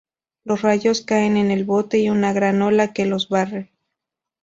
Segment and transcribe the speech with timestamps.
[0.45, 3.71] Los rayos caen en el bote y una gran ola que los barre.